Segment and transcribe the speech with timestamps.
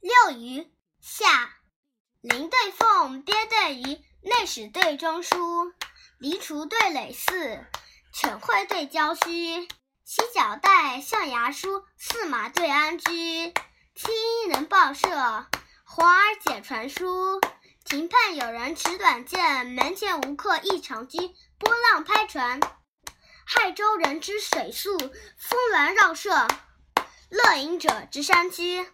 [0.00, 1.26] 六鱼下，
[2.20, 5.72] 林对凤，鳖对鱼，内史对中书，
[6.18, 7.66] 黎除对垒四，
[8.12, 9.66] 犬会对郊区，
[10.04, 13.52] 犀角带象牙梳，驷马对鞍居，
[13.94, 15.08] 青衣能报社，
[15.84, 17.40] 黄儿解传书。
[17.84, 21.18] 亭畔有人持短剑，门前无客一长居。
[21.58, 22.60] 波浪拍船，
[23.44, 26.46] 害州人之水宿，风峦绕舍，
[27.30, 28.86] 乐饮者之山居。